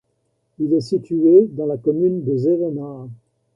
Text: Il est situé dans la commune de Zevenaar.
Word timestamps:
Il 0.57 0.73
est 0.73 0.81
situé 0.81 1.45
dans 1.51 1.67
la 1.67 1.77
commune 1.77 2.23
de 2.23 2.35
Zevenaar. 2.35 3.07